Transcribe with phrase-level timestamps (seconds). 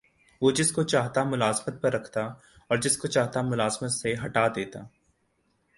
[0.41, 2.21] وہ جس کو چاہتا ملازمت پر رکھتا
[2.69, 4.79] اور جس کو چاہتا ملازمت سے ہٹا دیتا